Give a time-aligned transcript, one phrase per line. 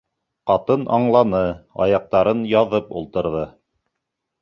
[0.51, 1.43] Ҡатын аңланы,
[1.87, 3.49] аяҡтарын яҙып ултырҙы.